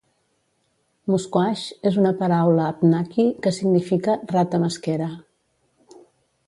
[1.13, 5.11] Musquash és una paraula abnaki que significa "rata mesquera".